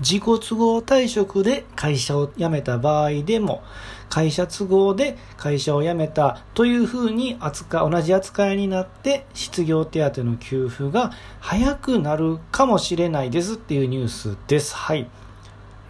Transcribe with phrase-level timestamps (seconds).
[0.00, 3.62] 自己都合退職で会社を辞めた場合でも、
[4.08, 14.74] 会社都合で会社を辞めたというふうに扱、同じ扱いになって失業手当の給付が早くなるかもしれないですっていうニュースです。
[14.74, 15.08] はい。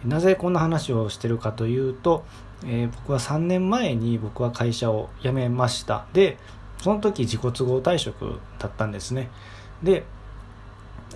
[0.05, 2.23] なぜこんな話をしてるかというと、
[2.65, 6.05] えー、僕は3年前に僕は会社を辞めました。
[6.13, 6.37] で、
[6.81, 9.29] その時自己都合退職だったんですね。
[9.83, 10.05] で、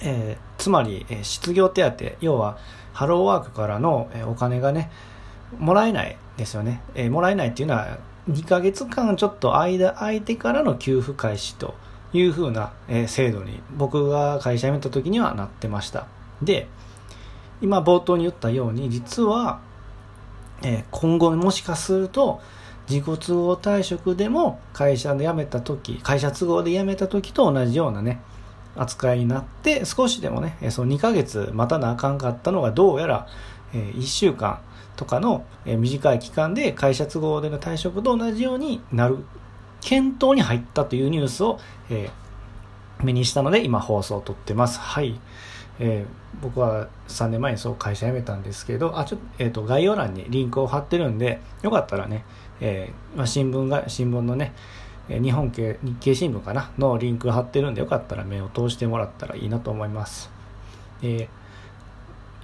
[0.04, 2.58] えー、つまり、え、失業手当、要は
[2.94, 4.92] ハローワークからの、え、お金がね、
[5.60, 6.82] もらえないですよね。
[6.96, 7.98] えもらえないっていうのは、
[8.30, 11.76] 2ヶ月間ちょっと間空いてからの給付開始と
[12.14, 16.08] いうふうな、え制度に僕が会社辞めた時にはなってました。
[16.42, 16.68] で、
[17.62, 19.60] 今冒頭に言ったように、実は、
[20.64, 22.42] え今後もしかすると、
[22.90, 28.22] 自己都合退職でも会社で辞めた時、会社都合で辞めた時と同じようなね、
[28.76, 33.28] 扱いになって、少しでもね、その2ヶ月待たなあかんかったのがどうやら、
[33.74, 34.60] 1週間
[34.96, 39.20] とかの短い期間で会社都合での退職と同じようになる
[39.82, 44.80] 検討に入ったというニュースを、えー、目にしたので今放送を撮ってます。
[44.80, 45.20] はい。
[45.80, 52.24] えー、僕は3年前にそう会社辞めたんですけど、あ、ちょっと、えっ、ー、と、概要欄にリンクを貼ってるんで、よかったらね、
[52.60, 54.54] えー、新聞が、新聞のね、
[55.08, 56.72] 日本系、日経新聞かな？
[56.78, 60.30] のリンク貼ってるんで、よかったら目を通してもらったらいいなと思います。
[61.02, 61.28] えー、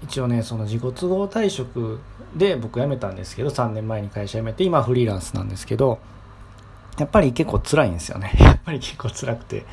[0.03, 1.99] 一応ね、その自己都合退職
[2.35, 5.99] で僕辞めたんですけど、3年前に会社辞めて、今フリーランスなんですけど、
[6.97, 8.33] やっぱり結構辛いんですよね。
[8.39, 9.65] やっぱり結構辛くて。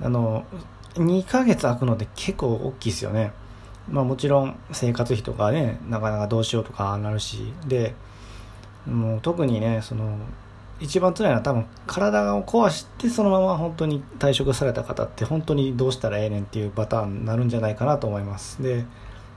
[0.00, 0.44] あの、
[0.94, 3.32] 2ヶ月空くので結構大きいですよね。
[3.90, 7.94] まあもちろん生活費とかね、なかなかどうしようとかなるし、で、
[8.86, 10.18] もう特にね、その、
[10.78, 18.62] 一番辛いのは多分体を壊してそのまま本当に退職された方って本当にどうしたらええねんっていうパターンになるんじゃないかなと思います。
[18.62, 18.84] で、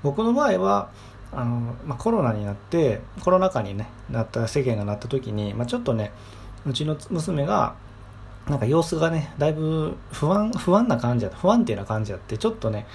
[0.04, 0.90] 僕の場合は、
[1.32, 6.12] あの、まあ、コロナになって、コロナ禍にね、なった、世間がなった時に、まあ、ちょっとね、
[6.66, 7.76] うちの娘が、
[8.48, 12.88] なんか様子がね、だいぶ不安、不安な感じやった、不安定な感じやって、ちょっとね、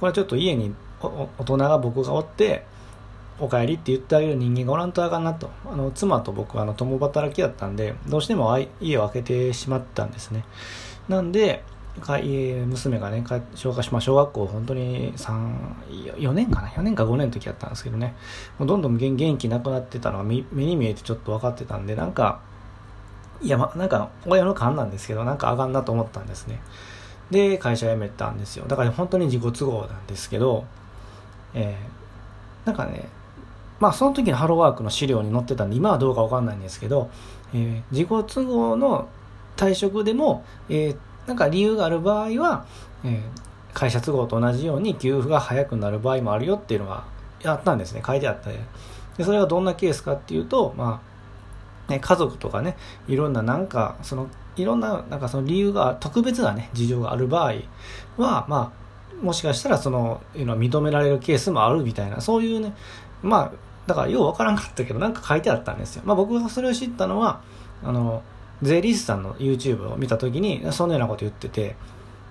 [0.00, 2.66] これはちょっと家に大人が僕がおって、
[3.40, 5.50] お帰りって言ってあげる人間がおらんとあかんなと。
[5.66, 10.44] あの、妻と僕はあの共働きだったんで、どうしても家を空けてしまったんですね。
[11.08, 11.64] なんで、
[12.00, 13.24] 娘がね、
[13.54, 18.14] 小学ま、小学校本当に3、4年かな ?4 年か5年の時やったんですけどね、
[18.58, 22.40] もうどんどん元気なくなってたのが目に見えてちょっと分かってたんで、なんか、
[23.42, 26.60] いや、ま、なんか、親の勘なんですけど、なんかあかんなと思ったんですね。
[27.30, 28.66] で、会社辞めたんですよ。
[28.66, 30.64] だから本当に自己都合なんですけど、
[31.54, 33.08] えー、なんかね、
[33.84, 37.10] まあその時のハローワークの資料に載ってたんで、今はどうかわかんないんですけど、
[37.52, 39.08] えー、自己都合の
[39.58, 40.96] 退職でも、えー、
[41.28, 42.64] なんか理由がある場合は、
[43.04, 43.22] えー、
[43.74, 47.04] 会社都合と同じように給付が早くなる場合もあるよっていうのが
[47.44, 48.02] あったんですね。
[48.06, 48.58] 書いてあったで。
[49.18, 51.02] でそれがどんなケースかっていうと、ま
[51.86, 57.56] あ、ね、家族とかね、いろんななんか、その、いろんな、なんかその理由が、特別なね、事情がある場合
[58.16, 58.72] は、ま
[59.20, 62.74] あ、もしかしたらその、いうの認められるケースもあるみたいな、そういうね、
[63.22, 63.52] まあ、
[63.86, 66.02] だからようわからんかったけど、なんか書いてあったんですよ。
[66.04, 67.40] まあ僕がそれを知ったのは、
[67.82, 68.22] あの、
[68.62, 71.76] 税理士さんの YouTube を見た時に、そのようなこと言ってて、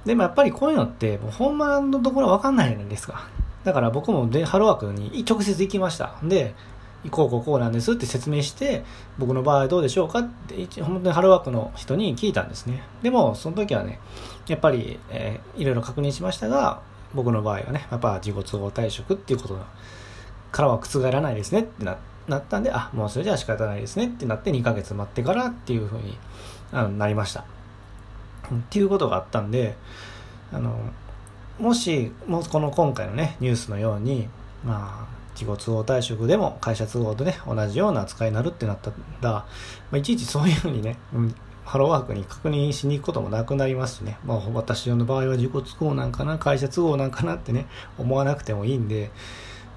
[0.06, 3.28] でもやっぱりこういうのって、もうほんまのところわかんないじゃないですか。
[3.64, 6.16] だから僕もでハローワークに直接行きました。
[6.24, 6.56] で、
[7.12, 8.84] こうこうこうなんですって説明して、
[9.18, 12.84] 僕の場合どうでしょうかって、本当にハローワークの人に聞いたんですね。
[13.02, 14.00] でも、その時はね、
[14.48, 16.82] やっぱり、えー、いろいろ確認しましたが、
[17.14, 19.60] 僕の場合はね、やっぱ自己都合退職っていうこと
[20.54, 26.18] からは覆らないですねってなって、なったんで、あ、もうそれじゃ仕方ないですねってなって2ヶ月待ってからっていうふうに
[26.72, 27.42] あのなりました。
[27.42, 27.46] っ
[28.70, 29.76] ていうことがあったんで、
[30.52, 30.78] あの、
[31.60, 34.28] もし、もうこの今回のね、ニュースのように、
[34.64, 38.92] まあ、自己都合退職でも会社都合とね、同じような扱いになるってなった
[39.22, 39.46] ら、ま
[39.94, 41.36] あ、いちいちそういうふうにね、うん、
[41.66, 47.66] ハローワークに確認しに行くこともなくなりますしね、まあ、私の場合は自己都合なんかな、会社都合なんかなってね、
[47.98, 49.12] 思わなくてもいいんで、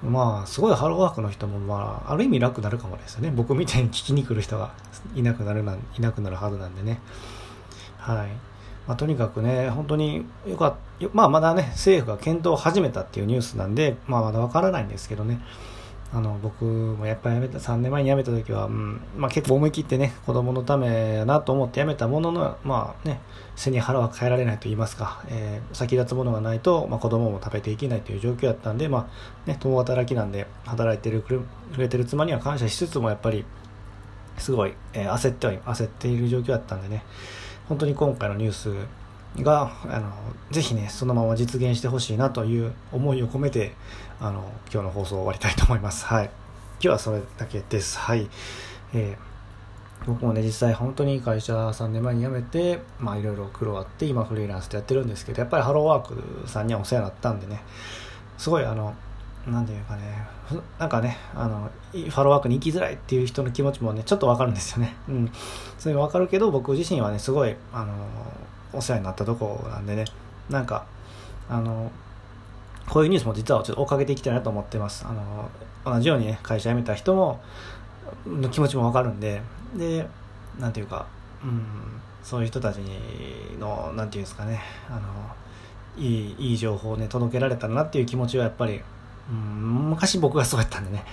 [0.03, 3.31] まあ、すごいハローワークの人も、まあ、ある意味楽になるかもですよね。
[3.31, 4.71] 僕みたいに聞きに来る人が
[5.15, 6.99] いなくなるな、いなくなるはずなんでね。
[7.97, 8.27] はい。
[8.87, 15.41] まあ、とにかくね、本当によかった、まあ、まだね、政府が検討を始めたっていうニュースなんで、まあ、まだわからないんですけどね。
[16.13, 23.19] あの、僕もやっぱり辞めた、3年前に辞めた時は、うん、まあ結構思い切ってね、子供のためやなと思って辞めたものの、まあね、
[23.57, 29.09] 背に腹は変えられないと言いますか、えー、先立つものがないと、まあ子供も食べていけないという状況だったんで、ま
[29.45, 31.41] あね、共働きなんで、働いてるく
[31.77, 33.43] れてる妻には感謝しつつも、やっぱり、
[34.37, 37.03] すごい、えー、焦っては、焦っている状況だったんでね、
[37.67, 38.69] 本当に今回のニュース、
[39.43, 40.11] が、あの、
[40.51, 43.73] ぜひね、そのまま実現してほしいなという思いを込めて、
[44.19, 46.05] あの、今日の放送を終わりたいと思います。
[46.05, 46.25] はい。
[46.25, 46.31] 今
[46.81, 47.97] 日はそれだけです。
[47.97, 48.27] はい。
[48.93, 56.07] えー、僕もね、実際本当に会社3年前に辞めて、まあいろいろ苦労あって、今フリーランスでやってるんですけど、やっぱりハローワー
[56.43, 57.61] クさんにはお世話になったんでね、
[58.37, 58.95] すごいあの、
[59.47, 60.27] なんていうかね、
[60.77, 64.95] なんかね、あの、ファローワークに行きづらいっていう人の気持ちもね、ちょっとわかるんですよね。
[65.07, 65.31] うん。
[65.77, 67.93] それわかるけど、僕自身はね、すごい、あの、
[68.73, 70.05] お世話になったとこなんでね、
[70.49, 70.85] なんか、
[71.49, 71.91] あの、
[72.89, 75.05] こういうニュースも実はちょっと追っかけていきたいなと思ってます。
[75.05, 75.49] あの、
[75.85, 77.41] 同じようにね、会社辞めた人も、
[78.25, 79.41] の気持ちもわかるんで、
[79.75, 80.07] で、
[80.59, 81.07] なんていうか、
[81.43, 81.61] うん、
[82.23, 82.77] そういう人たち
[83.59, 85.01] の、なんていうんですかね、あの、
[85.97, 88.81] いい、いい情報をね、届けられたらなっていう気持ちはやっぱり、
[89.29, 91.03] うん、昔僕がそうやったんでね、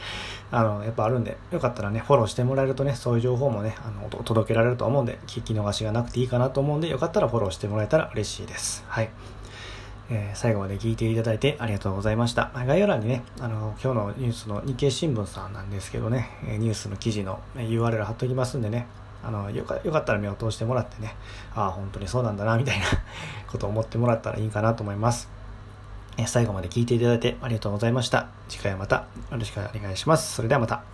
[0.51, 8.85] あの、やっぱあるんで、よかったらね、フォローしてもらえるとね、そういう情報もね、あの、届けられると思うんで、聞き逃しがなくていいかなと思うんで、よかったらフォローしてもらえたら嬉しいです。
[8.87, 9.11] はい。
[10.11, 12.51] えー、最後まで聞いていただいてありがとうございました。
[12.55, 16.29] 概要欄にね、あの、今日のニュースの日経新聞さんなんですけどね、
[16.59, 18.87] ニュースの記事の URL 貼っときますんでね、
[19.25, 21.17] あのよかよかったら目を通してもらってね、
[21.55, 22.85] ああ、本当にそうなんだな、みたいな
[23.51, 25.31] ことを思ってもらったらいいかなと思います。
[26.27, 28.29] 最後まで聞いていただいてありがとうございました。
[28.49, 30.35] 次回はまたよろしくお願いします。
[30.35, 30.94] それではまた。